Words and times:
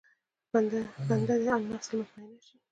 بنده 1.07 1.35
دې 1.43 1.49
النفس 1.55 1.87
المطمئنه 1.93 2.39
شي. 2.47 2.55